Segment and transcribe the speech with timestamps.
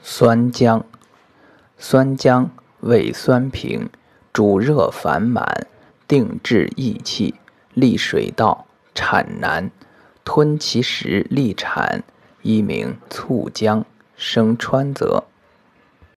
[0.00, 0.84] 酸姜
[1.76, 3.90] 酸姜味酸平
[4.32, 5.66] 主热烦满
[6.06, 7.34] 定志益气
[7.74, 9.70] 利水道产难
[10.24, 12.04] 吞其食利产
[12.42, 13.84] 一名醋姜
[14.16, 15.24] 生川泽。